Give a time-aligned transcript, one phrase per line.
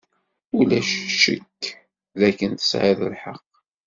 [0.57, 1.61] Ulac ccek
[2.19, 3.51] dakken tesɛiḍ lḥeqq.